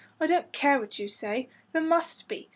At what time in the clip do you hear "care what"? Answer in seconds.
0.51-0.97